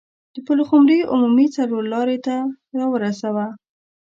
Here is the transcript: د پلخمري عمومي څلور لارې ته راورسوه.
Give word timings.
د 0.33 0.35
پلخمري 0.47 0.99
عمومي 1.11 1.47
څلور 1.57 1.83
لارې 1.93 2.17
ته 2.25 2.35
راورسوه. 2.77 3.45